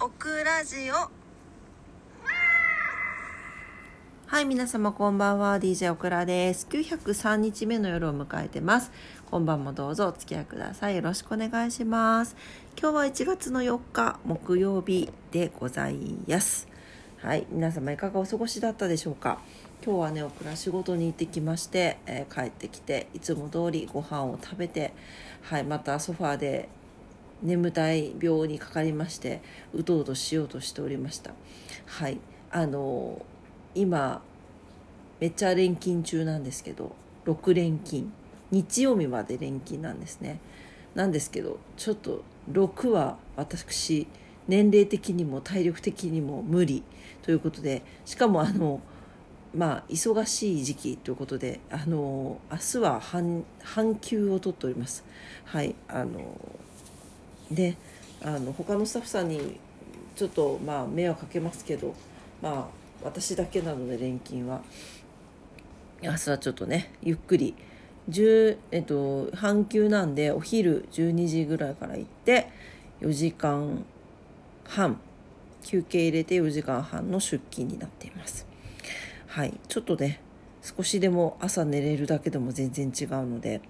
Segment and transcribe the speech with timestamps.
[0.00, 1.10] オクラジオ
[4.28, 5.58] はい、皆様こんばんは。
[5.58, 6.68] DJ オクラです。
[6.70, 8.92] 903日目の夜を迎えてます。
[9.28, 10.94] 今晩もどうぞお付き合いください。
[10.94, 12.36] よろしくお願いします。
[12.80, 15.96] 今日は1月の4日木曜日でござい
[16.28, 16.68] ます。
[17.16, 19.40] はい、皆様いかがお過ごしだったでしょうか？
[19.84, 24.92] 今日はね、オクラ仕事に行ってきまして、えー帰ってきて、いつも通りご飯を食べて、
[25.42, 26.68] はい、またソファーで
[27.42, 29.42] 眠たい病にかかりまして
[29.72, 31.32] うとうとしようとしておりました。
[31.86, 32.18] はい。
[32.50, 33.24] あの
[33.74, 34.22] 今
[35.20, 36.94] めっちゃ連勤中なんですけど
[37.26, 38.10] 6連勤
[38.50, 40.40] 日曜日まで連勤なんですね。
[40.94, 44.06] なんですけどちょっと6は私
[44.48, 46.82] 年齢的にも体力的にも無理。
[47.22, 48.80] ということでしかもあの
[49.54, 55.04] まあ忙しい時期ということであの明日は半半休を取っております。
[55.44, 55.74] はい。
[55.88, 56.38] あの
[57.50, 57.76] で
[58.22, 59.58] あの他のスタッフさんに
[60.16, 61.94] ちょっとまあ迷惑かけますけど
[62.42, 64.62] まあ私だけなので連勤は。
[66.00, 67.54] 明日はちょっとねゆっくり
[68.08, 72.48] 10えっと半休なんでお昼12時ぐらいから行って
[73.00, 73.84] 4時間
[74.64, 75.00] 半
[75.62, 78.46] 休憩入れて4時間半の出勤になっています。
[79.26, 79.54] はい。
[79.68, 80.20] ちょっとね
[80.62, 83.60] 少しでも朝寝れるだけでも全然違うので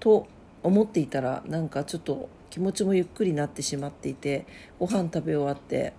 [0.00, 0.26] と
[0.62, 4.46] 思っていたらなんかちょっと気持ちもゆっくりなってしまっていて
[4.78, 5.92] ご飯食べ終わって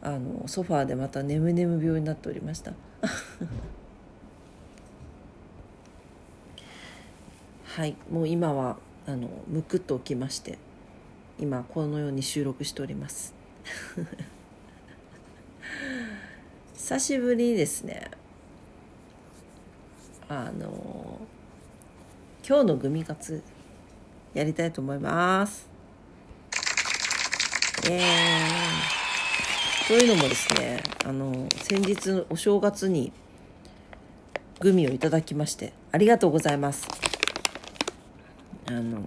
[0.00, 2.72] あのソファーでまた眠眠病になっておりました。
[7.64, 10.58] はいもう今はあのむくっと起きまして
[11.38, 13.34] 今このように収録しております。
[16.74, 18.10] 久しぶりですね。
[20.28, 21.20] あの
[22.46, 23.42] 今日のグミカツ
[24.34, 25.68] やりたいと思います。
[27.86, 33.12] イエーというのもですね、あの、先日お正月に
[34.60, 36.88] グミをいただきまして、ありがとうございます。
[38.66, 39.02] あの、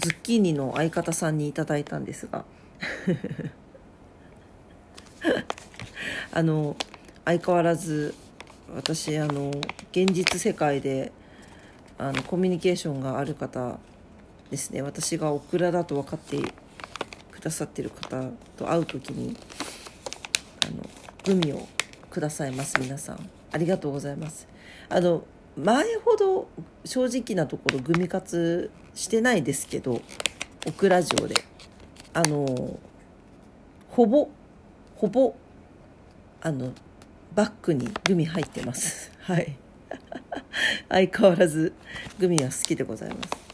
[0.00, 2.44] ズッキーニの相方さんにいただいたんですが、
[6.30, 6.76] あの、
[7.24, 8.14] 相変わらず
[8.72, 9.50] 私、あの、
[9.90, 11.10] 現実世界で
[11.98, 13.78] あのコミュニケーションがある方
[14.50, 14.82] ですね。
[14.82, 16.38] 私がオクラだと分かって
[17.32, 19.36] くださってる方と会う時に
[20.66, 20.88] あの
[21.24, 21.66] グミを
[22.10, 23.30] くださいます皆さん。
[23.52, 24.48] ありがとうございます。
[24.88, 25.24] あの
[25.56, 26.48] 前ほど
[26.84, 30.00] 正直なところグミ活してないですけど
[30.66, 31.34] オクラ城で。
[32.12, 32.78] あの
[33.90, 34.30] ほぼ
[34.94, 35.34] ほぼ
[36.40, 36.72] あの
[37.34, 39.12] バッグにグミ入ってます。
[39.20, 39.56] はい。
[40.88, 41.74] 相変わらず
[42.18, 43.45] グミは好きでございます。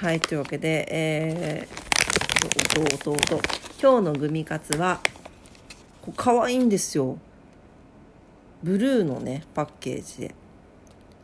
[0.00, 3.40] はい、というわけで、えー、と、弟、
[3.82, 5.00] 今日のグミカツは、
[6.14, 7.18] 可愛いんですよ。
[8.62, 10.34] ブルーのね、パッケージで。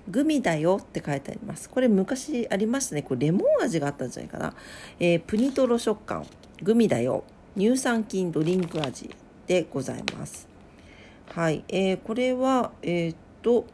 [0.08, 1.70] グミだよって書いてあります。
[1.70, 3.02] これ昔ありましたね。
[3.02, 4.56] これレモン味があったんじゃないかな。
[4.98, 6.26] えー、プニトロ食感、
[6.60, 7.22] グミだよ。
[7.56, 9.08] 乳酸菌ドリンク味
[9.46, 10.48] でございます。
[11.32, 13.66] はい、えー、これは、えー、っと、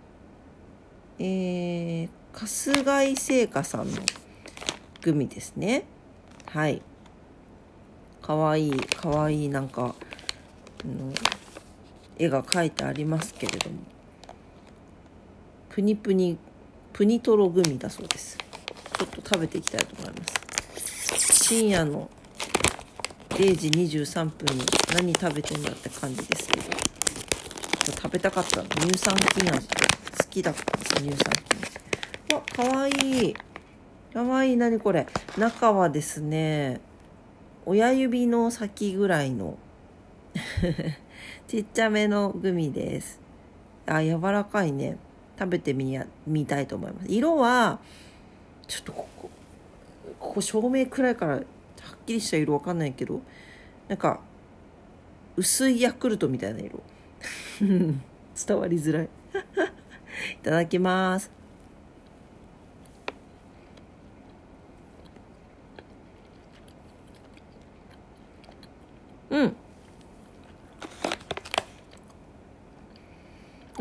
[1.19, 3.97] えー、春日井製菓さんの
[5.03, 5.85] グミですね。
[6.47, 6.83] はい。
[8.23, 9.95] かわいい、かわいいなんか、
[10.85, 11.13] の
[12.19, 13.77] 絵が描いてありますけれども。
[15.69, 16.39] プニプニ、
[16.93, 18.37] プニトログミだそうです。
[18.99, 20.27] ちょっと食べていきたいと思いま
[21.17, 21.45] す。
[21.45, 22.11] 深夜の
[23.31, 26.91] 0時23分に何食べてんだって感じですけど。
[28.03, 29.67] 食べたかった乳酸菌味。
[29.69, 32.91] 好きだったんです乳酸菌味わかわい
[33.31, 33.35] い
[34.13, 35.07] かわいい何これ。
[35.39, 36.81] 中はですね
[37.65, 39.57] 親指の先ぐらいの
[41.47, 43.21] ちっちゃめのグミです。
[43.87, 44.99] あ柔らかいね。
[45.39, 47.07] 食べてみやみたいと思います。
[47.09, 47.79] 色は
[48.67, 49.31] ちょっとここ
[50.19, 51.43] ここ照明暗いからはっ
[52.05, 53.23] きりした色わかんないけど
[53.89, 54.21] なんか
[55.37, 56.83] 薄いヤクルトみたいな色。
[57.61, 59.09] 伝わりづらい。
[60.35, 61.31] いただきます。
[69.31, 69.57] うん。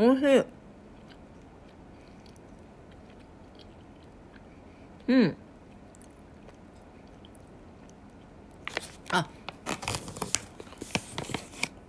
[0.02, 0.44] おいしい。
[5.10, 5.36] うん。
[9.12, 9.28] あ、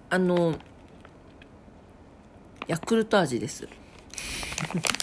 [0.09, 0.57] あの、
[2.67, 3.69] ヤクルト味です。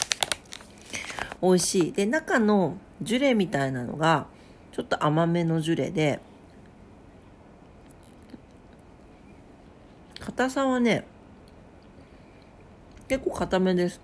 [1.42, 1.94] 美味しい。
[1.94, 4.27] で、中のジュレみたいなのが、
[4.74, 6.19] ちょっと甘めのジュレで、
[10.19, 11.07] 硬さはね
[13.07, 14.01] 結構硬めです。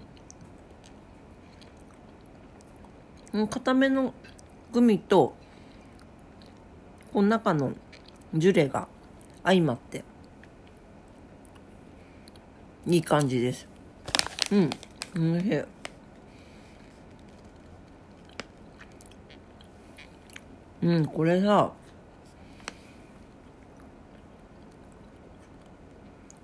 [3.50, 4.14] 硬めの
[4.72, 5.36] グミと
[7.12, 7.74] この中の
[8.34, 8.88] ジュレが
[9.44, 10.04] 相まって
[12.86, 13.68] いい感じです。
[14.52, 15.34] うん。
[15.36, 15.64] おいしい。
[20.84, 21.72] うんこれさ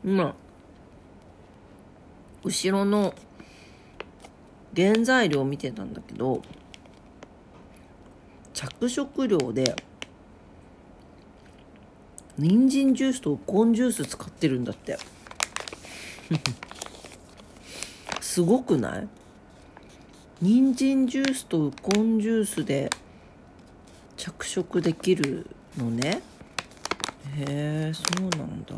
[0.03, 0.33] 今
[2.43, 3.13] 後ろの
[4.75, 6.41] 原材料を見てたんだけど
[8.53, 9.75] 着色料で
[12.37, 14.97] 人参ジュースとウコンジュース使ってるんだって。
[18.21, 19.07] すごくない？
[20.41, 22.89] 人参ジュースとウコンジュースで
[24.15, 25.47] 着色できる
[25.77, 26.21] のね。
[27.35, 28.75] へえそうなんだ。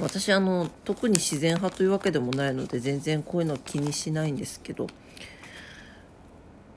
[0.00, 4.86] 私あの特に自然派というわけでもないので全然こういうの気にしないんですけど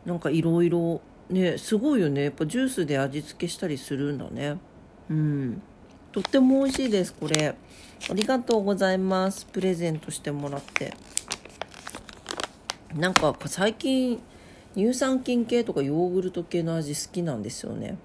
[0.06, 2.24] なんかいろいろねすごいよね。
[2.24, 4.58] やっぱジュースで味付けしたりするんだね。
[5.10, 5.62] うん。
[6.12, 7.56] とっても美味しいですこれ。
[8.10, 9.46] ありがとうございます。
[9.46, 10.94] プレゼントしてもらって。
[12.96, 14.20] なんか最近
[14.76, 17.98] 乳酸菌系とかヨーグルト系の味好きなんですよね。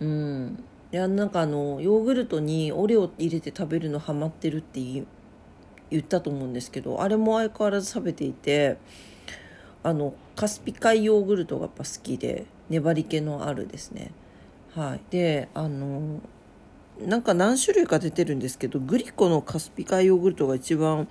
[0.00, 0.64] うん。
[0.96, 5.04] いやなんかあのヨーグルトにオレオ入れて食べるのハマってるって言
[6.00, 8.78] ったと思うんですけどあれも相変わらず食べていて
[9.82, 14.10] あのカスピ海ヨーグルトがやっぱ好きで粘り気のあるですね。
[14.74, 15.00] はい。
[15.10, 16.22] であの
[16.98, 21.08] なんか何種類か出てるんですけどグリコのカスピ海ヨーグルトが一番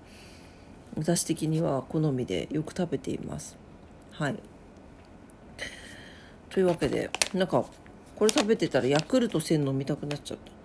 [0.97, 3.55] 私的には好みでよく食べています。
[4.13, 4.35] はい。
[6.49, 7.65] というわけでなんか
[8.15, 10.55] これ食べてたらヤクルト1000飲みたくなっちゃった。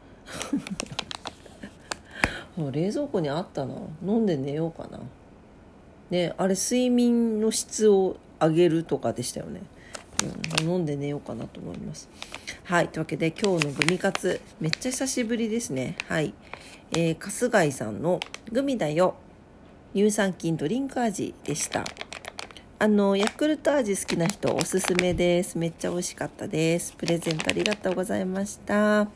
[2.71, 3.75] 冷蔵庫にあったな。
[4.05, 5.01] 飲んで寝ようかな。
[6.11, 9.61] ねあれ睡眠の質を上げるとかでしたよね、
[10.61, 12.09] うん、飲んで寝ようかなと思います。
[12.65, 15.97] はいというわけで今日のグミカツめっちゃ久しぶりですね。
[16.09, 16.35] はい。
[16.93, 18.21] えー、春日井さんの
[18.51, 19.15] グミだよ。
[19.95, 21.85] 乳酸菌ドリンク味でした。
[22.83, 25.59] あのヤクルト味好きな人おすすめです。
[25.59, 26.95] めっちゃ美味しかったです。
[26.95, 29.07] プレゼントありがとうございました。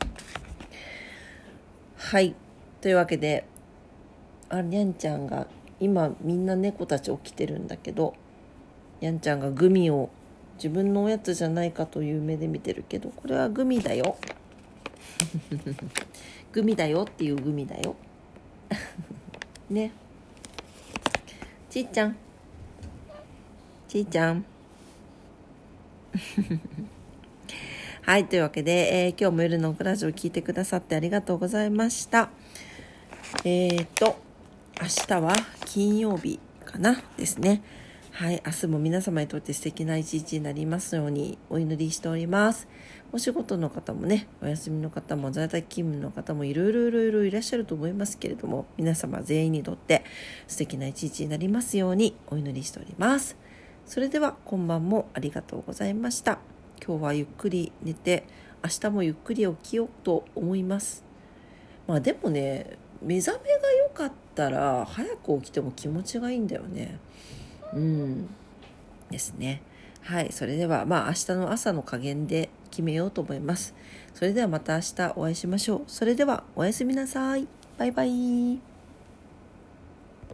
[1.95, 2.35] はい。
[2.79, 3.43] というわけで
[4.49, 5.47] あにゃんちゃんが
[5.79, 8.13] 今みんな猫たち起きてるんだけど
[9.01, 10.11] にゃんちゃんがグミを
[10.57, 14.15] 自分のおやつじゃないかという目で見てるけどこれはグミだよ。
[16.53, 17.95] グミだよっていうグミだよ。
[19.71, 19.91] ね。
[21.71, 22.15] ちいちゃん。
[23.95, 24.43] ちいちゃん。
[28.01, 32.29] はい、というわけで、えー、今日も夜のクラジオを聞いてくださってありがとうございました。
[33.45, 34.17] えっ、ー、と、
[34.81, 35.33] 明日は
[35.63, 37.61] 金曜日かなですね。
[38.11, 42.67] はい、明日も皆様にとって素敵な一日になりますようにお祈りしております。
[43.13, 50.03] お仕事の方もね、お休みの方も在宅勤務の方もいろいろいろいろいらっしゃると思いますけれども、皆様全員にとって
[50.49, 53.37] 素敵な一日になりますようにお祈りしております。
[53.85, 56.39] それでは今晩もありがとうございました。
[56.85, 58.25] 今日はゆっくり寝て
[58.63, 61.03] 明日もゆっくり起きようと思います。
[61.87, 66.99] まあでもね目覚めが良かったら早く起きても気持ちがいいんだよね。
[67.73, 68.29] うん。
[69.09, 69.61] ですね。
[70.01, 73.75] はいそれではまあ明日の朝の加減で決めようと思います。
[74.13, 75.83] それではまた明日お会いしましょう。
[75.87, 77.47] それではおやすみなさい。
[77.77, 78.74] バイバイ。